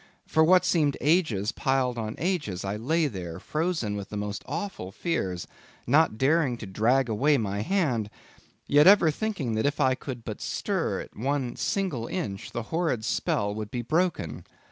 For 0.25 0.43
what 0.43 0.65
seemed 0.65 0.97
ages 0.99 1.51
piled 1.51 1.95
on 1.99 2.15
ages, 2.17 2.65
I 2.65 2.75
lay 2.75 3.05
there, 3.05 3.39
frozen 3.39 3.95
with 3.95 4.09
the 4.09 4.17
most 4.17 4.41
awful 4.47 4.91
fears, 4.91 5.47
not 5.85 6.17
daring 6.17 6.57
to 6.57 6.65
drag 6.65 7.07
away 7.07 7.37
my 7.37 7.61
hand; 7.61 8.09
yet 8.65 8.87
ever 8.87 9.11
thinking 9.11 9.53
that 9.53 9.67
if 9.67 9.79
I 9.79 9.93
could 9.93 10.25
but 10.25 10.41
stir 10.41 11.01
it 11.01 11.15
one 11.15 11.55
single 11.55 12.07
inch, 12.07 12.49
the 12.51 12.63
horrid 12.73 13.05
spell 13.05 13.53
would 13.53 13.69
be 13.69 13.83
broken. 13.83 14.43